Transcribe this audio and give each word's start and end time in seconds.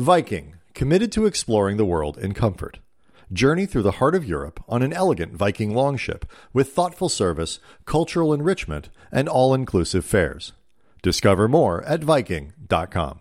Viking, 0.00 0.54
committed 0.72 1.12
to 1.12 1.26
exploring 1.26 1.76
the 1.76 1.84
world 1.84 2.16
in 2.16 2.32
comfort. 2.32 2.78
Journey 3.30 3.66
through 3.66 3.82
the 3.82 3.98
heart 4.00 4.14
of 4.14 4.24
Europe 4.24 4.64
on 4.66 4.80
an 4.80 4.94
elegant 4.94 5.34
Viking 5.34 5.74
longship 5.74 6.24
with 6.54 6.72
thoughtful 6.72 7.10
service, 7.10 7.60
cultural 7.84 8.32
enrichment, 8.32 8.88
and 9.12 9.28
all 9.28 9.52
inclusive 9.52 10.06
fares. 10.06 10.54
Discover 11.02 11.48
more 11.48 11.84
at 11.84 12.02
Viking.com. 12.02 13.20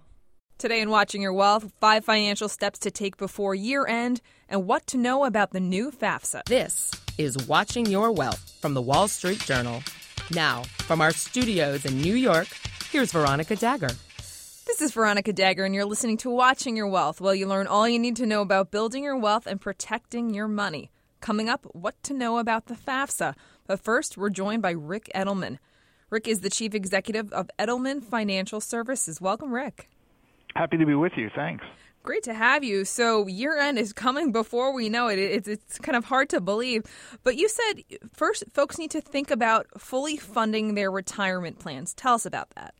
Today 0.57 0.79
in 0.79 0.89
Watching 0.89 1.21
Your 1.21 1.33
Wealth, 1.33 1.69
five 1.81 2.05
financial 2.05 2.47
steps 2.47 2.79
to 2.79 2.91
take 2.91 3.17
before 3.17 3.53
year 3.53 3.85
end 3.85 4.21
and 4.47 4.65
what 4.65 4.87
to 4.87 4.97
know 4.97 5.25
about 5.25 5.51
the 5.51 5.59
new 5.59 5.91
FAFSA. 5.91 6.45
This 6.45 6.91
is 7.17 7.45
Watching 7.45 7.87
Your 7.87 8.13
Wealth 8.13 8.57
from 8.61 8.73
the 8.73 8.81
Wall 8.81 9.09
Street 9.09 9.39
Journal. 9.41 9.83
Now, 10.31 10.63
from 10.77 11.01
our 11.01 11.11
studios 11.11 11.83
in 11.83 11.99
New 11.99 12.15
York, 12.15 12.47
here's 12.89 13.11
Veronica 13.11 13.57
Dagher. 13.57 13.93
This 14.69 14.81
is 14.81 14.91
Veronica 14.91 15.33
Dagher, 15.33 15.65
and 15.65 15.73
you're 15.73 15.83
listening 15.83 16.17
to 16.17 16.29
Watching 16.29 16.77
Your 16.77 16.85
Wealth, 16.85 17.19
where 17.19 17.33
you 17.33 17.47
learn 17.47 17.65
all 17.65 17.89
you 17.89 17.97
need 17.97 18.15
to 18.17 18.27
know 18.27 18.41
about 18.41 18.69
building 18.69 19.03
your 19.03 19.17
wealth 19.17 19.47
and 19.47 19.59
protecting 19.59 20.31
your 20.31 20.47
money. 20.47 20.91
Coming 21.21 21.49
up, 21.49 21.65
what 21.73 21.95
to 22.03 22.13
know 22.13 22.37
about 22.37 22.67
the 22.67 22.75
FAFSA. 22.75 23.33
But 23.65 23.79
first, 23.79 24.15
we're 24.15 24.29
joined 24.29 24.61
by 24.61 24.69
Ric 24.69 25.09
Edelman. 25.15 25.57
Ric 26.11 26.27
is 26.27 26.41
the 26.41 26.51
chief 26.51 26.75
executive 26.75 27.33
of 27.33 27.49
Edelman 27.57 28.03
Financial 28.03 28.61
Services. 28.61 29.19
Welcome, 29.19 29.51
Ric. 29.51 29.89
Happy 30.55 30.77
to 30.77 30.85
be 30.85 30.93
with 30.93 31.13
you. 31.17 31.31
Thanks. 31.35 31.65
Great 32.03 32.21
to 32.23 32.35
have 32.35 32.63
you. 32.63 32.85
So 32.85 33.25
year 33.25 33.57
end 33.57 33.79
is 33.79 33.91
coming 33.91 34.31
before 34.31 34.71
we 34.71 34.87
know 34.87 35.07
it. 35.07 35.17
It's 35.17 35.47
it's 35.47 35.79
kind 35.79 35.95
of 35.95 36.05
hard 36.05 36.29
to 36.29 36.39
believe. 36.39 36.83
But 37.23 37.37
you 37.37 37.49
said 37.49 37.83
first 38.13 38.43
folks 38.53 38.77
need 38.77 38.91
to 38.91 39.01
think 39.01 39.31
about 39.31 39.65
fully 39.79 40.15
funding 40.15 40.75
their 40.75 40.91
retirement 40.91 41.57
plans. 41.57 41.95
Tell 41.95 42.13
us 42.13 42.27
about 42.27 42.51
that. 42.51 42.75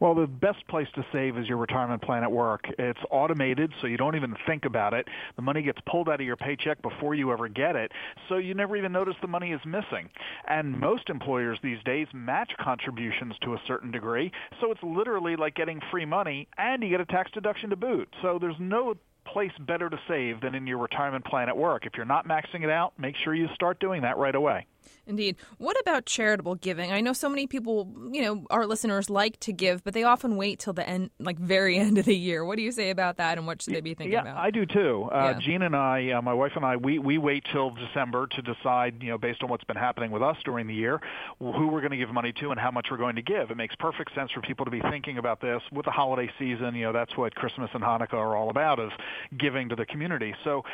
Well, 0.00 0.14
the 0.14 0.26
best 0.26 0.66
place 0.66 0.88
to 0.94 1.04
save 1.12 1.36
is 1.36 1.46
your 1.46 1.58
retirement 1.58 2.00
plan 2.00 2.22
at 2.22 2.32
work. 2.32 2.64
It's 2.78 2.98
automated, 3.10 3.70
so 3.80 3.86
you 3.86 3.98
don't 3.98 4.16
even 4.16 4.34
think 4.46 4.64
about 4.64 4.94
it. 4.94 5.06
The 5.36 5.42
money 5.42 5.60
gets 5.60 5.78
pulled 5.86 6.08
out 6.08 6.22
of 6.22 6.26
your 6.26 6.36
paycheck 6.38 6.80
before 6.80 7.14
you 7.14 7.30
ever 7.32 7.48
get 7.48 7.76
it, 7.76 7.92
so 8.30 8.38
you 8.38 8.54
never 8.54 8.78
even 8.78 8.92
notice 8.92 9.14
the 9.20 9.28
money 9.28 9.52
is 9.52 9.60
missing. 9.66 10.08
And 10.48 10.80
most 10.80 11.10
employers 11.10 11.58
these 11.62 11.82
days 11.84 12.06
match 12.14 12.50
contributions 12.58 13.34
to 13.42 13.52
a 13.52 13.60
certain 13.66 13.90
degree, 13.90 14.32
so 14.58 14.70
it's 14.72 14.82
literally 14.82 15.36
like 15.36 15.54
getting 15.54 15.82
free 15.90 16.06
money, 16.06 16.48
and 16.56 16.82
you 16.82 16.88
get 16.88 17.02
a 17.02 17.06
tax 17.06 17.30
deduction 17.32 17.68
to 17.68 17.76
boot. 17.76 18.08
So 18.22 18.38
there's 18.40 18.56
no 18.58 18.94
place 19.26 19.52
better 19.60 19.90
to 19.90 20.00
save 20.08 20.40
than 20.40 20.54
in 20.54 20.66
your 20.66 20.78
retirement 20.78 21.26
plan 21.26 21.50
at 21.50 21.56
work. 21.58 21.84
If 21.84 21.92
you're 21.98 22.06
not 22.06 22.26
maxing 22.26 22.64
it 22.64 22.70
out, 22.70 22.94
make 22.98 23.16
sure 23.16 23.34
you 23.34 23.48
start 23.54 23.78
doing 23.80 24.00
that 24.00 24.16
right 24.16 24.34
away. 24.34 24.66
Indeed. 25.06 25.36
What 25.58 25.78
about 25.80 26.06
charitable 26.06 26.56
giving? 26.56 26.92
I 26.92 27.00
know 27.00 27.12
so 27.12 27.28
many 27.28 27.46
people, 27.46 27.92
you 28.12 28.22
know, 28.22 28.46
our 28.50 28.66
listeners 28.66 29.10
like 29.10 29.40
to 29.40 29.52
give, 29.52 29.82
but 29.82 29.94
they 29.94 30.04
often 30.04 30.36
wait 30.36 30.60
till 30.60 30.72
the 30.72 30.88
end, 30.88 31.10
like 31.18 31.38
very 31.38 31.78
end 31.78 31.98
of 31.98 32.04
the 32.04 32.16
year. 32.16 32.44
What 32.44 32.56
do 32.56 32.62
you 32.62 32.72
say 32.72 32.90
about 32.90 33.16
that, 33.16 33.38
and 33.38 33.46
what 33.46 33.62
should 33.62 33.74
they 33.74 33.80
be 33.80 33.94
thinking 33.94 34.12
yeah, 34.12 34.22
about? 34.22 34.36
I 34.36 34.50
do 34.50 34.66
too. 34.66 35.08
Uh, 35.12 35.34
Yeah. 35.34 35.38
Jean 35.40 35.62
and 35.62 35.76
I, 35.76 36.10
uh, 36.12 36.22
my 36.22 36.34
wife 36.34 36.52
and 36.56 36.64
I, 36.64 36.76
we 36.76 36.98
we 36.98 37.18
wait 37.18 37.44
till 37.52 37.70
December 37.70 38.26
to 38.28 38.42
decide, 38.42 39.02
you 39.02 39.10
know, 39.10 39.18
based 39.18 39.42
on 39.42 39.48
what's 39.48 39.64
been 39.64 39.76
happening 39.76 40.10
with 40.10 40.22
us 40.22 40.36
during 40.44 40.66
the 40.66 40.74
year, 40.74 41.00
who 41.38 41.68
we're 41.68 41.80
going 41.80 41.90
to 41.90 41.96
give 41.96 42.10
money 42.10 42.32
to 42.40 42.50
and 42.50 42.60
how 42.60 42.70
much 42.70 42.88
we're 42.90 42.96
going 42.96 43.16
to 43.16 43.22
give. 43.22 43.50
It 43.50 43.56
makes 43.56 43.74
perfect 43.76 44.14
sense 44.14 44.30
for 44.32 44.40
people 44.40 44.64
to 44.64 44.70
be 44.70 44.80
thinking 44.80 45.18
about 45.18 45.40
this 45.40 45.62
with 45.72 45.84
the 45.86 45.90
holiday 45.90 46.30
season. 46.38 46.74
You 46.74 46.86
know, 46.86 46.92
that's 46.92 47.16
what 47.16 47.34
Christmas 47.34 47.70
and 47.74 47.82
Hanukkah 47.82 48.14
are 48.14 48.36
all 48.36 48.50
about, 48.50 48.78
is 48.78 48.92
giving 49.36 49.68
to 49.70 49.76
the 49.76 49.86
community. 49.86 50.34
So, 50.44 50.64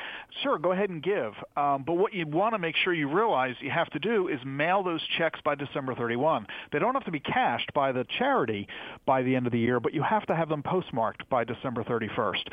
sure, 0.43 0.59
go 0.59 0.73
ahead 0.73 0.91
and 0.91 1.03
give. 1.03 1.33
Um, 1.57 1.85
but 1.85 1.95
what 1.95 2.13
you 2.13 2.27
want 2.27 2.55
to 2.55 2.59
make 2.59 2.77
sure 2.77 2.93
you 2.93 3.09
realize 3.09 3.55
you 3.61 3.71
have 3.71 3.91
to 3.91 3.96
do 3.99 4.29
is 4.29 4.39
mail 4.45 4.83
those 4.83 5.03
checks 5.19 5.41
by 5.45 5.55
December 5.55 5.95
31. 5.95 6.47
They 6.73 6.79
don't 6.79 6.95
have 6.95 7.05
to 7.05 7.11
be 7.11 7.21
cashed 7.21 7.73
by 7.75 7.93
the 7.93 8.05
charity 8.19 8.67
by 9.07 9.23
the 9.23 9.35
end 9.35 9.47
of 9.47 9.53
the 9.53 9.59
year, 9.59 9.81
but 9.81 9.95
you 9.95 10.03
have 10.03 10.27
to 10.27 10.35
have 10.35 10.49
them 10.49 10.63
postmarked 10.63 11.29
by 11.29 11.45
December 11.45 11.85
31st. 11.85 12.47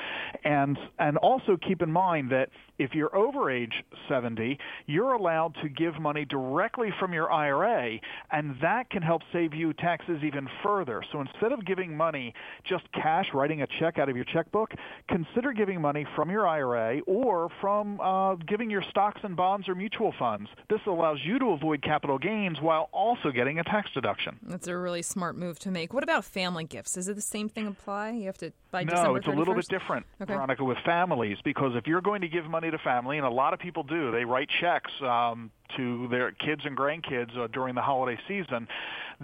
And 0.43 0.77
and 0.99 1.17
also 1.17 1.57
keep 1.57 1.81
in 1.81 1.91
mind 1.91 2.31
that 2.31 2.49
if 2.79 2.93
you're 2.95 3.15
over 3.15 3.51
age 3.51 3.83
70, 4.09 4.57
you're 4.87 5.13
allowed 5.13 5.55
to 5.61 5.69
give 5.69 5.99
money 5.99 6.25
directly 6.25 6.89
from 6.99 7.13
your 7.13 7.31
IRA, 7.31 7.99
and 8.31 8.55
that 8.61 8.89
can 8.89 9.01
help 9.01 9.21
save 9.31 9.53
you 9.53 9.73
taxes 9.73 10.21
even 10.23 10.47
further. 10.63 11.03
So 11.11 11.21
instead 11.21 11.51
of 11.51 11.65
giving 11.65 11.95
money 11.95 12.33
just 12.63 12.91
cash, 12.93 13.27
writing 13.33 13.61
a 13.61 13.67
check 13.79 13.99
out 13.99 14.09
of 14.09 14.15
your 14.15 14.25
checkbook, 14.25 14.71
consider 15.07 15.53
giving 15.53 15.81
money 15.81 16.05
from 16.15 16.29
your 16.29 16.47
IRA 16.47 16.99
or 17.01 17.49
from 17.61 17.99
uh, 18.01 18.35
giving 18.35 18.69
your 18.69 18.83
stocks 18.89 19.21
and 19.23 19.35
bonds 19.35 19.69
or 19.69 19.75
mutual 19.75 20.13
funds. 20.17 20.49
This 20.69 20.81
allows 20.87 21.19
you 21.23 21.32
to 21.39 21.51
avoid 21.51 21.81
capital 21.81 22.17
gains 22.17 22.59
while 22.61 22.89
also 22.91 23.31
getting 23.31 23.59
a 23.59 23.63
tax 23.63 23.89
deduction. 23.93 24.39
That's 24.43 24.67
a 24.67 24.77
really 24.77 25.01
smart 25.01 25.37
move 25.37 25.59
to 25.59 25.71
make. 25.71 25.93
What 25.93 26.03
about 26.03 26.25
family 26.25 26.63
gifts? 26.63 26.97
Is 26.97 27.07
it 27.07 27.15
the 27.15 27.21
same 27.21 27.49
thing 27.49 27.67
apply? 27.67 28.11
You 28.11 28.25
have 28.25 28.37
to 28.39 28.51
by 28.71 28.83
no, 28.83 28.91
December 28.91 29.17
it's 29.17 29.27
a 29.27 29.31
little 29.31 29.53
bit 29.53 29.67
different, 29.69 30.05
Okay. 30.21 30.33
Veronica, 30.33 30.63
with 30.63 30.77
families 30.85 31.37
because 31.43 31.73
if 31.75 31.85
you're 31.87 32.01
going 32.01 32.21
to 32.21 32.27
give 32.27 32.45
money 32.45 32.71
to 32.71 32.77
family, 32.79 33.17
and 33.17 33.25
a 33.25 33.29
lot 33.29 33.53
of 33.53 33.59
people 33.59 33.83
do, 33.83 34.11
they 34.11 34.25
write 34.25 34.49
checks 34.59 34.91
um, 35.01 35.51
to 35.77 36.07
their 36.09 36.31
kids 36.31 36.61
and 36.65 36.77
grandkids 36.77 37.35
uh, 37.37 37.47
during 37.47 37.75
the 37.75 37.81
holiday 37.81 38.19
season. 38.27 38.67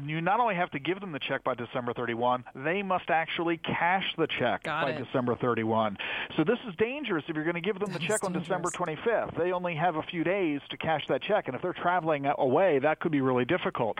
You 0.06 0.22
not 0.22 0.40
only 0.40 0.56
have 0.56 0.70
to 0.72 0.80
give 0.80 1.02
them 1.02 1.12
the 1.12 1.20
check 1.20 1.44
by 1.44 1.56
December 1.56 1.94
31, 1.94 2.46
they 2.56 2.82
must 2.84 3.10
actually 3.10 3.58
cash 3.58 4.06
the 4.18 4.28
check 4.40 4.64
Got 4.64 4.84
by 4.86 4.92
it. 4.92 5.04
December 5.04 5.36
31. 5.36 5.98
So 6.38 6.44
this 6.46 6.60
is 6.70 6.76
dangerous 6.78 7.24
if 7.28 7.36
you're 7.36 7.44
going 7.44 7.56
to 7.56 7.62
give 7.62 7.80
them 7.80 7.92
That 7.92 8.00
the 8.00 8.08
check 8.08 8.24
on 8.24 8.32
December 8.32 8.70
dangerous. 8.70 9.00
25th. 9.06 9.38
They 9.38 9.52
only 9.52 9.76
have 9.76 9.96
a 9.98 10.04
few 10.04 10.24
days 10.24 10.62
to 10.70 10.78
cash 10.78 11.02
that 11.10 11.22
check, 11.24 11.48
and 11.48 11.56
if 11.56 11.62
they're 11.62 11.74
traveling 11.74 12.28
away, 12.38 12.80
that 12.80 13.00
could 13.02 13.12
be 13.12 13.20
really 13.20 13.46
difficult 13.46 13.98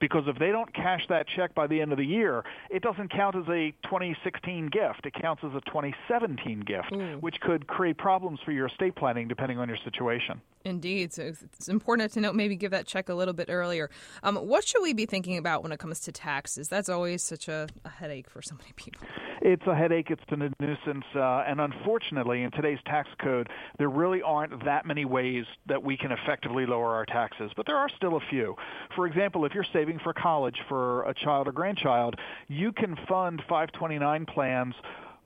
because 0.00 0.24
if 0.26 0.38
they 0.38 0.50
don't 0.50 0.72
cash 0.74 1.02
that 1.08 1.26
check 1.34 1.54
by 1.54 1.66
the 1.66 1.80
end 1.80 1.92
of 1.92 1.98
the 1.98 2.04
year, 2.06 2.44
it 2.68 2.82
doesn't 2.82 3.10
count 3.10 3.34
as 3.36 3.48
a 3.48 3.72
2016 3.84 4.66
gift. 4.66 5.06
It 5.06 5.14
counts 5.14 5.42
as 5.44 5.52
a 5.54 5.60
2017 5.70 6.60
gift, 6.60 6.92
Ooh. 6.92 7.16
which 7.20 7.40
could 7.40 7.66
create 7.68 7.96
problems 7.96 8.38
for 8.44 8.52
your 8.52 8.66
estate 8.66 8.96
planning 8.96 9.28
depending 9.28 9.58
on 9.58 9.68
your 9.68 9.78
situation. 9.84 10.40
Indeed. 10.64 11.12
So 11.14 11.22
it's- 11.22 11.42
it's 11.42 11.68
important 11.88 12.12
to 12.12 12.20
note 12.20 12.34
maybe 12.34 12.54
give 12.54 12.70
that 12.70 12.86
check 12.86 13.08
a 13.08 13.14
little 13.14 13.32
bit 13.32 13.48
earlier. 13.48 13.88
Um, 14.22 14.36
what 14.36 14.62
should 14.68 14.82
we 14.82 14.92
be 14.92 15.06
thinking 15.06 15.38
about 15.38 15.62
when 15.62 15.72
it 15.72 15.78
comes 15.78 16.00
to 16.00 16.12
taxes? 16.12 16.68
That's 16.68 16.90
always 16.90 17.22
such 17.22 17.48
a, 17.48 17.66
a 17.82 17.88
headache 17.88 18.28
for 18.28 18.42
so 18.42 18.56
many 18.56 18.72
people. 18.76 19.00
It's 19.40 19.66
a 19.66 19.74
headache. 19.74 20.10
It's 20.10 20.20
a 20.28 20.36
nuisance, 20.36 21.06
uh, 21.14 21.44
and 21.46 21.62
unfortunately, 21.62 22.42
in 22.42 22.50
today's 22.50 22.78
tax 22.84 23.08
code, 23.22 23.48
there 23.78 23.88
really 23.88 24.20
aren't 24.20 24.66
that 24.66 24.84
many 24.84 25.06
ways 25.06 25.46
that 25.66 25.82
we 25.82 25.96
can 25.96 26.12
effectively 26.12 26.66
lower 26.66 26.94
our 26.94 27.06
taxes. 27.06 27.52
But 27.56 27.64
there 27.64 27.76
are 27.76 27.88
still 27.96 28.16
a 28.16 28.20
few. 28.28 28.54
For 28.94 29.06
example, 29.06 29.46
if 29.46 29.54
you're 29.54 29.64
saving 29.72 30.00
for 30.00 30.12
college 30.12 30.56
for 30.68 31.04
a 31.04 31.14
child 31.14 31.48
or 31.48 31.52
grandchild, 31.52 32.16
you 32.48 32.70
can 32.70 32.96
fund 33.08 33.40
529 33.48 34.26
plans 34.26 34.74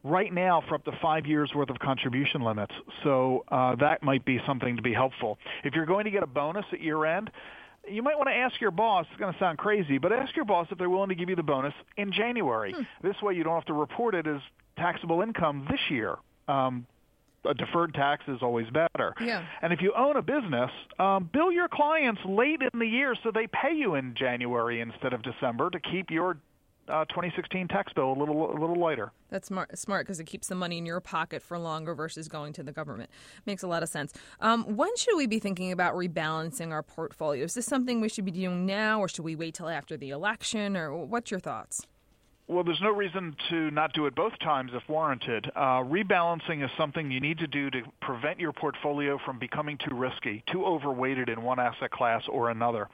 right 0.04 0.32
now 0.32 0.62
for 0.68 0.74
up 0.74 0.84
to 0.84 0.92
five 1.00 1.26
years 1.26 1.50
worth 1.54 1.70
of 1.70 1.78
contribution 1.78 2.42
limits. 2.42 2.74
So 3.04 3.44
uh, 3.48 3.76
that 3.76 4.02
might 4.02 4.24
be 4.24 4.40
something 4.46 4.76
to 4.76 4.82
be 4.82 4.92
helpful. 4.92 5.38
If 5.64 5.74
you're 5.74 5.86
going 5.86 6.04
to 6.04 6.10
get 6.10 6.22
a 6.22 6.26
bonus 6.26 6.64
at 6.72 6.80
year 6.80 7.04
end, 7.04 7.30
you 7.88 8.02
might 8.02 8.16
want 8.16 8.28
to 8.28 8.34
ask 8.34 8.60
your 8.60 8.70
boss. 8.70 9.06
It's 9.10 9.20
going 9.20 9.32
to 9.32 9.38
sound 9.38 9.58
crazy, 9.58 9.98
but 9.98 10.12
ask 10.12 10.34
your 10.36 10.44
boss 10.44 10.68
if 10.70 10.78
they're 10.78 10.90
willing 10.90 11.08
to 11.08 11.14
give 11.14 11.28
you 11.28 11.36
the 11.36 11.42
bonus 11.42 11.74
in 11.96 12.12
January. 12.12 12.74
This 13.02 13.16
way, 13.22 13.34
you 13.34 13.42
don't 13.44 13.54
have 13.54 13.64
to 13.66 13.72
report 13.72 14.14
it 14.14 14.26
as 14.26 14.40
taxable 14.76 15.20
income 15.20 15.66
this 15.70 15.80
year. 15.90 16.16
Um, 16.48 16.86
a 17.44 17.54
deferred 17.54 17.92
tax 17.94 18.22
is 18.28 18.38
always 18.40 18.68
better. 18.70 19.14
Yeah. 19.20 19.44
And 19.62 19.72
if 19.72 19.80
you 19.82 19.92
own 19.96 20.16
a 20.16 20.22
business, 20.22 20.70
um, 20.98 21.28
bill 21.32 21.50
your 21.50 21.68
clients 21.68 22.20
late 22.24 22.60
in 22.62 22.78
the 22.78 22.86
year 22.86 23.16
so 23.22 23.32
they 23.32 23.48
pay 23.48 23.74
you 23.74 23.96
in 23.96 24.14
January 24.14 24.80
instead 24.80 25.12
of 25.12 25.22
December 25.22 25.70
to 25.70 25.80
keep 25.80 26.10
your 26.10 26.36
uh, 26.88 27.04
2016 27.06 27.68
tax 27.68 27.92
bill 27.92 28.12
a 28.12 28.18
little 28.18 28.50
a 28.50 28.58
little 28.58 28.76
lighter. 28.76 29.12
That's 29.30 29.48
smart 29.48 29.78
smart 29.78 30.06
because 30.06 30.20
it 30.20 30.24
keeps 30.24 30.48
the 30.48 30.54
money 30.54 30.78
in 30.78 30.86
your 30.86 31.00
pocket 31.00 31.42
for 31.42 31.58
longer 31.58 31.94
versus 31.94 32.28
going 32.28 32.52
to 32.54 32.62
the 32.62 32.72
government. 32.72 33.10
Makes 33.46 33.62
a 33.62 33.68
lot 33.68 33.82
of 33.82 33.88
sense. 33.88 34.12
Um, 34.40 34.76
when 34.76 34.94
should 34.96 35.16
we 35.16 35.26
be 35.26 35.38
thinking 35.38 35.72
about 35.72 35.94
rebalancing 35.94 36.70
our 36.70 36.82
portfolio? 36.82 37.44
Is 37.44 37.54
this 37.54 37.66
something 37.66 38.00
we 38.00 38.08
should 38.08 38.24
be 38.24 38.30
doing 38.30 38.66
now, 38.66 39.00
or 39.00 39.08
should 39.08 39.24
we 39.24 39.36
wait 39.36 39.54
till 39.54 39.68
after 39.68 39.96
the 39.96 40.10
election? 40.10 40.76
Or 40.76 41.04
what's 41.04 41.30
your 41.30 41.40
thoughts? 41.40 41.86
Well, 42.48 42.64
there's 42.64 42.80
no 42.82 42.90
reason 42.90 43.36
to 43.50 43.70
not 43.70 43.92
do 43.92 44.06
it 44.06 44.16
both 44.16 44.36
times 44.40 44.72
if 44.74 44.82
warranted. 44.88 45.50
Uh, 45.54 45.84
rebalancing 45.84 46.64
is 46.64 46.70
something 46.76 47.10
you 47.10 47.20
need 47.20 47.38
to 47.38 47.46
do 47.46 47.70
to 47.70 47.82
prevent 48.00 48.40
your 48.40 48.52
portfolio 48.52 49.18
from 49.24 49.38
becoming 49.38 49.78
too 49.78 49.94
risky, 49.94 50.42
too 50.50 50.64
overweighted 50.64 51.28
in 51.28 51.42
one 51.42 51.60
asset 51.60 51.92
class 51.92 52.22
or 52.28 52.50
another. 52.50 52.88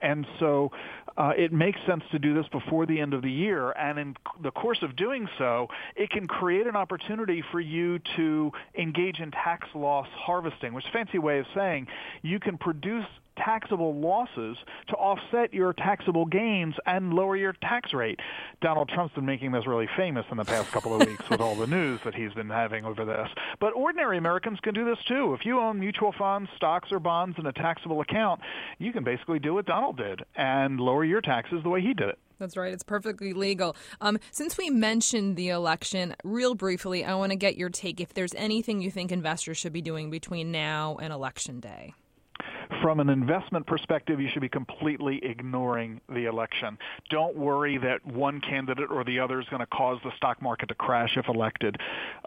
And 0.00 0.24
so 0.38 0.70
uh, 1.16 1.32
it 1.36 1.52
makes 1.52 1.78
sense 1.86 2.04
to 2.12 2.20
do 2.20 2.34
this 2.34 2.46
before 2.52 2.86
the 2.86 3.00
end 3.00 3.14
of 3.14 3.22
the 3.22 3.30
year. 3.30 3.72
And 3.72 3.98
in 3.98 4.16
the 4.42 4.52
course 4.52 4.78
of 4.82 4.94
doing 4.94 5.28
so, 5.38 5.66
it 5.96 6.10
can 6.10 6.28
create 6.28 6.68
an 6.68 6.76
opportunity 6.76 7.42
for 7.50 7.60
you 7.60 7.98
to 8.16 8.52
engage 8.78 9.18
in 9.18 9.32
tax 9.32 9.66
loss 9.74 10.06
harvesting, 10.16 10.72
which 10.72 10.84
is 10.84 10.90
a 10.90 10.92
fancy 10.92 11.18
way 11.18 11.40
of 11.40 11.46
saying 11.52 11.88
you 12.22 12.38
can 12.38 12.56
produce 12.56 13.06
taxable 13.36 13.94
losses 13.94 14.56
to 14.88 14.94
offset 14.94 15.52
your 15.52 15.72
taxable 15.72 16.24
gains 16.26 16.74
and 16.86 17.12
lower 17.12 17.36
your 17.36 17.52
tax 17.52 17.92
rate. 17.92 18.20
Donald 18.60 18.88
Trump's 18.88 19.14
been 19.14 19.26
making 19.26 19.52
this 19.52 19.66
really 19.66 19.88
famous 19.96 20.24
in 20.30 20.36
the 20.36 20.44
past 20.44 20.70
couple 20.72 20.94
of 20.94 21.06
weeks 21.06 21.28
with 21.30 21.40
all 21.40 21.54
the 21.54 21.66
news 21.66 22.00
that 22.04 22.14
he's 22.14 22.32
been 22.32 22.48
having 22.48 22.84
over 22.84 23.04
this. 23.04 23.28
But 23.60 23.74
ordinary 23.74 24.18
Americans 24.18 24.58
can 24.60 24.74
do 24.74 24.84
this 24.84 24.98
too. 25.06 25.34
If 25.34 25.44
you 25.44 25.58
own 25.58 25.80
mutual 25.80 26.12
funds, 26.12 26.50
stocks, 26.56 26.90
or 26.92 27.00
bonds 27.00 27.38
in 27.38 27.46
a 27.46 27.52
taxable 27.52 28.00
account, 28.00 28.40
you 28.78 28.92
can 28.92 29.04
basically 29.04 29.38
do 29.38 29.54
what 29.54 29.66
Donald 29.66 29.96
did 29.96 30.22
and 30.36 30.80
lower 30.80 31.04
your 31.04 31.20
taxes 31.20 31.62
the 31.62 31.68
way 31.68 31.80
he 31.80 31.94
did 31.94 32.08
it. 32.08 32.18
That's 32.38 32.56
right. 32.56 32.72
It's 32.72 32.82
perfectly 32.82 33.32
legal. 33.32 33.76
Um, 34.00 34.18
since 34.32 34.58
we 34.58 34.68
mentioned 34.68 35.36
the 35.36 35.50
election, 35.50 36.16
real 36.24 36.54
briefly, 36.54 37.04
I 37.04 37.14
want 37.14 37.30
to 37.30 37.36
get 37.36 37.56
your 37.56 37.70
take 37.70 38.00
if 38.00 38.12
there's 38.12 38.34
anything 38.34 38.80
you 38.80 38.90
think 38.90 39.12
investors 39.12 39.56
should 39.56 39.72
be 39.72 39.82
doing 39.82 40.10
between 40.10 40.50
now 40.50 40.96
and 41.00 41.12
election 41.12 41.60
day 41.60 41.94
from 42.82 43.00
an 43.00 43.08
investment 43.08 43.66
perspective, 43.66 44.20
you 44.20 44.28
should 44.32 44.42
be 44.42 44.48
completely 44.48 45.20
ignoring 45.22 46.00
the 46.08 46.26
election. 46.26 46.78
Don't 47.10 47.36
worry 47.36 47.78
that 47.78 48.04
one 48.06 48.40
candidate 48.40 48.90
or 48.90 49.04
the 49.04 49.18
other 49.18 49.40
is 49.40 49.46
going 49.48 49.60
to 49.60 49.66
cause 49.66 49.98
the 50.04 50.10
stock 50.16 50.40
market 50.42 50.68
to 50.68 50.74
crash 50.74 51.16
if 51.16 51.28
elected. 51.28 51.76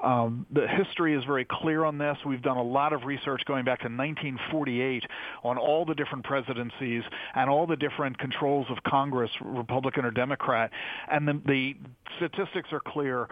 Um, 0.04 0.46
the 0.52 0.68
history 0.68 1.16
is 1.16 1.24
very 1.26 1.46
clear 1.46 1.84
on 1.84 1.98
this. 1.98 2.18
We've 2.26 2.42
done 2.42 2.58
a 2.58 2.64
lot 2.64 2.94
of 2.94 3.04
research 3.06 3.42
going 3.46 3.66
back 3.66 3.80
to 3.80 3.86
1948 3.86 5.04
on 5.44 5.58
all 5.58 5.86
the 5.86 5.96
different 5.96 6.24
presidencies 6.24 7.04
and 7.36 7.50
all 7.50 7.68
the 7.68 7.76
different 7.76 8.18
controls 8.18 8.68
of 8.70 8.78
Congress, 8.84 9.32
Republican 9.42 10.06
or 10.06 10.12
Democrat, 10.12 10.72
and 11.12 11.28
the, 11.28 11.42
the 11.46 11.76
statistics 12.18 12.70
are 12.72 12.82
clear 12.82 13.28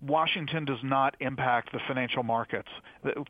Washington 0.00 0.64
does 0.64 0.78
not 0.82 1.16
impact 1.20 1.72
the 1.72 1.80
financial 1.88 2.22
markets. 2.22 2.68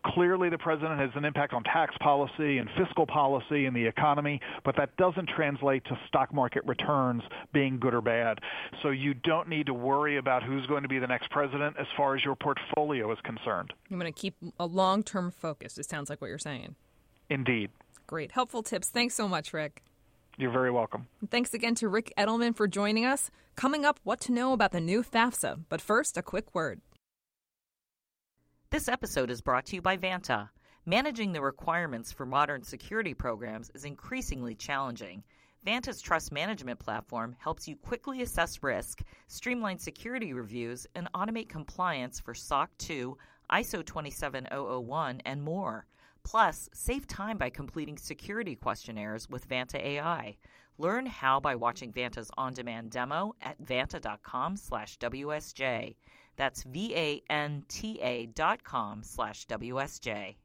Clearly, 0.04 0.50
the 0.50 0.58
president 0.58 1.00
has 1.00 1.10
an 1.14 1.24
impact 1.24 1.52
on 1.54 1.64
tax 1.64 1.94
policy 2.00 2.58
and 2.58 2.68
fiscal 2.76 3.06
policy 3.06 3.64
and 3.66 3.74
the 3.74 3.86
economy, 3.86 4.40
but 4.64 4.76
that 4.76 4.96
doesn't 4.96 5.28
translate 5.34 5.84
to 5.86 5.98
stock 6.08 6.32
market 6.32 6.62
returns 6.66 7.22
being 7.52 7.78
good 7.78 7.94
or 7.94 8.02
bad. 8.02 8.38
So 8.82 8.90
you 8.90 9.14
don't 9.14 9.48
need 9.48 9.66
to 9.66 9.74
worry 9.74 10.18
about 10.18 10.42
who's 10.42 10.66
going 10.66 10.82
to 10.82 10.88
be 10.88 10.98
the 10.98 11.06
next 11.06 11.30
president 11.30 11.76
as 11.78 11.86
far 11.96 12.14
as 12.16 12.24
your 12.24 12.36
portfolio 12.36 13.10
is 13.12 13.18
concerned. 13.24 13.72
I'm 13.90 13.98
going 13.98 14.12
to 14.12 14.20
keep 14.20 14.34
a 14.60 14.66
long 14.66 15.02
term 15.02 15.30
focus, 15.30 15.78
it 15.78 15.88
sounds 15.88 16.10
like 16.10 16.20
what 16.20 16.28
you're 16.28 16.38
saying. 16.38 16.74
Indeed. 17.30 17.70
Great. 18.06 18.32
Helpful 18.32 18.62
tips. 18.62 18.88
Thanks 18.88 19.14
so 19.14 19.28
much, 19.28 19.52
Ric. 19.52 19.82
You're 20.38 20.52
very 20.52 20.70
welcome. 20.70 21.08
Thanks 21.32 21.52
again 21.52 21.74
to 21.76 21.88
Ric 21.88 22.12
Edelman 22.16 22.54
for 22.54 22.68
joining 22.68 23.04
us. 23.04 23.28
Coming 23.56 23.84
up, 23.84 23.98
what 24.04 24.20
to 24.20 24.32
know 24.32 24.52
about 24.52 24.70
the 24.70 24.80
new 24.80 25.02
FAFSA. 25.02 25.64
But 25.68 25.80
first, 25.80 26.16
a 26.16 26.22
quick 26.22 26.54
word. 26.54 26.80
This 28.70 28.86
episode 28.86 29.32
is 29.32 29.40
brought 29.40 29.66
to 29.66 29.74
you 29.74 29.82
by 29.82 29.96
Vanta. 29.96 30.50
Managing 30.86 31.32
the 31.32 31.42
requirements 31.42 32.12
for 32.12 32.24
modern 32.24 32.62
security 32.62 33.14
programs 33.14 33.72
is 33.74 33.84
increasingly 33.84 34.54
challenging. 34.54 35.24
Vanta's 35.66 36.00
trust 36.00 36.30
management 36.30 36.78
platform 36.78 37.34
helps 37.40 37.66
you 37.66 37.74
quickly 37.74 38.22
assess 38.22 38.62
risk, 38.62 39.02
streamline 39.26 39.78
security 39.78 40.32
reviews, 40.32 40.86
and 40.94 41.08
automate 41.14 41.48
compliance 41.48 42.20
for 42.20 42.32
SOC 42.32 42.70
2, 42.78 43.18
ISO 43.50 43.84
27001, 43.84 45.20
and 45.26 45.42
more. 45.42 45.84
Plus, 46.30 46.68
save 46.74 47.06
time 47.06 47.38
by 47.38 47.48
completing 47.48 47.96
security 47.96 48.54
questionnaires 48.54 49.30
with 49.30 49.48
Vanta 49.48 49.82
AI. 49.82 50.36
Learn 50.76 51.06
how 51.06 51.40
by 51.40 51.54
watching 51.54 51.90
Vanta's 51.90 52.30
on-demand 52.36 52.90
demo 52.90 53.34
at 53.40 53.58
vanta.com/wsj. 53.62 55.96
That's 56.36 56.64
v-a-n-t-a 56.64 58.26
dot 58.26 58.62
com 58.62 59.02
slash 59.02 59.46
wsj. 59.46 60.36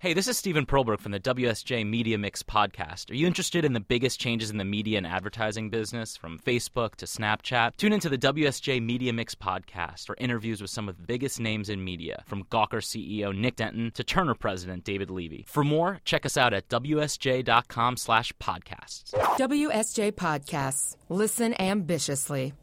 Hey, 0.00 0.14
this 0.14 0.28
is 0.28 0.38
Stephen 0.38 0.64
Perlberg 0.64 1.00
from 1.00 1.12
the 1.12 1.20
WSJ 1.20 1.86
Media 1.86 2.16
Mix 2.16 2.42
podcast. 2.42 3.10
Are 3.10 3.14
you 3.14 3.26
interested 3.26 3.64
in 3.64 3.74
the 3.74 3.80
biggest 3.80 4.18
changes 4.18 4.50
in 4.50 4.56
the 4.56 4.64
media 4.64 4.96
and 4.96 5.06
advertising 5.06 5.68
business, 5.68 6.16
from 6.16 6.38
Facebook 6.38 6.94
to 6.96 7.04
Snapchat? 7.06 7.76
Tune 7.76 7.92
into 7.92 8.08
the 8.08 8.16
WSJ 8.16 8.82
Media 8.82 9.12
Mix 9.12 9.34
podcast 9.34 10.06
for 10.06 10.16
interviews 10.18 10.62
with 10.62 10.70
some 10.70 10.88
of 10.88 10.96
the 10.96 11.02
biggest 11.02 11.38
names 11.38 11.68
in 11.68 11.84
media, 11.84 12.22
from 12.26 12.44
Gawker 12.44 12.80
CEO 12.80 13.36
Nick 13.36 13.56
Denton 13.56 13.90
to 13.92 14.04
Turner 14.04 14.34
president 14.34 14.84
David 14.84 15.10
Levy. 15.10 15.44
For 15.46 15.64
more, 15.64 16.00
check 16.04 16.24
us 16.24 16.36
out 16.38 16.54
at 16.54 16.68
wsj.com 16.68 17.96
slash 17.98 18.32
podcasts. 18.40 19.12
WSJ 19.12 20.12
Podcasts. 20.12 20.96
Listen 21.08 21.54
ambitiously. 21.60 22.54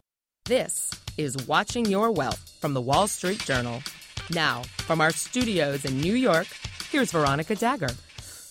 This 0.45 0.89
is 1.17 1.37
Watching 1.47 1.85
Your 1.85 2.11
Wealth 2.11 2.57
from 2.59 2.73
the 2.73 2.81
Wall 2.81 3.07
Street 3.07 3.39
Journal. 3.39 3.83
Now, 4.31 4.63
from 4.79 5.01
our 5.01 5.11
studios 5.11 5.85
in 5.85 6.01
New 6.01 6.15
York, 6.15 6.47
Here's 6.91 7.11
Veronica 7.11 7.55
Dagher. 7.55 7.93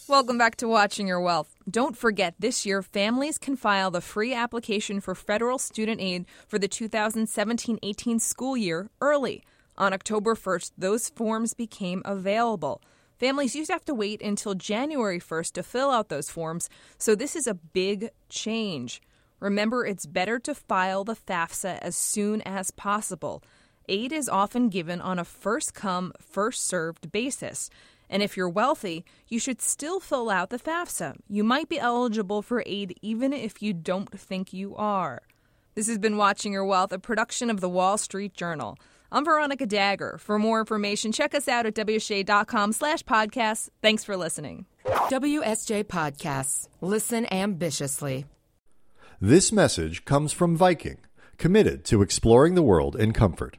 Welcome 0.06 0.36
back 0.36 0.56
to 0.56 0.68
Watching 0.68 1.06
Your 1.06 1.20
Wealth. 1.20 1.54
Don't 1.70 1.96
forget, 1.96 2.34
this 2.38 2.66
year, 2.66 2.82
families 2.82 3.38
can 3.38 3.56
file 3.56 3.90
the 3.90 4.00
free 4.00 4.34
application 4.34 5.00
for 5.00 5.14
federal 5.14 5.58
student 5.58 6.00
aid 6.00 6.26
for 6.46 6.58
the 6.58 6.68
2017 6.68 7.78
18 7.82 8.18
school 8.18 8.56
year 8.56 8.90
early. 9.00 9.42
On 9.78 9.92
October 9.92 10.34
1st, 10.34 10.72
those 10.76 11.08
forms 11.08 11.54
became 11.54 12.02
available. 12.04 12.82
Families 13.18 13.56
used 13.56 13.68
to 13.68 13.72
have 13.72 13.84
to 13.86 13.94
wait 13.94 14.20
until 14.20 14.54
January 14.54 15.20
1st 15.20 15.52
to 15.52 15.62
fill 15.62 15.90
out 15.90 16.08
those 16.08 16.28
forms, 16.28 16.68
so 16.98 17.14
this 17.14 17.34
is 17.34 17.46
a 17.46 17.54
big 17.54 18.10
change. 18.28 19.00
Remember, 19.40 19.86
it's 19.86 20.06
better 20.06 20.38
to 20.40 20.54
file 20.54 21.04
the 21.04 21.16
FAFSA 21.16 21.78
as 21.80 21.96
soon 21.96 22.42
as 22.42 22.70
possible. 22.70 23.42
Aid 23.88 24.12
is 24.12 24.28
often 24.28 24.70
given 24.70 25.00
on 25.00 25.18
a 25.18 25.24
first 25.24 25.74
come, 25.74 26.12
first 26.18 26.66
served 26.66 27.12
basis. 27.12 27.68
And 28.08 28.22
if 28.22 28.36
you're 28.36 28.48
wealthy, 28.48 29.04
you 29.28 29.38
should 29.38 29.60
still 29.60 30.00
fill 30.00 30.30
out 30.30 30.50
the 30.50 30.58
FAFSA. 30.58 31.16
You 31.28 31.44
might 31.44 31.68
be 31.68 31.78
eligible 31.78 32.42
for 32.42 32.62
aid 32.66 32.98
even 33.02 33.32
if 33.32 33.62
you 33.62 33.72
don't 33.72 34.18
think 34.18 34.52
you 34.52 34.74
are. 34.76 35.22
This 35.74 35.88
has 35.88 35.98
been 35.98 36.16
Watching 36.16 36.52
Your 36.52 36.64
Wealth, 36.64 36.92
a 36.92 36.98
production 36.98 37.50
of 37.50 37.60
the 37.60 37.68
Wall 37.68 37.98
Street 37.98 38.34
Journal. 38.34 38.78
I'm 39.10 39.24
Veronica 39.24 39.66
Dagher. 39.66 40.18
For 40.20 40.38
more 40.38 40.60
information, 40.60 41.12
check 41.12 41.34
us 41.34 41.48
out 41.48 41.66
at 41.66 41.74
WSJ.com 41.74 42.72
slash 42.72 43.02
podcasts. 43.02 43.68
Thanks 43.82 44.04
for 44.04 44.16
listening. 44.16 44.66
WSJ 44.84 45.84
Podcasts. 45.84 46.68
Listen 46.80 47.26
ambitiously. 47.32 48.26
This 49.20 49.52
message 49.52 50.04
comes 50.04 50.32
from 50.32 50.56
Viking, 50.56 50.98
committed 51.38 51.84
to 51.86 52.02
exploring 52.02 52.54
the 52.54 52.62
world 52.62 52.96
in 52.96 53.12
comfort. 53.12 53.58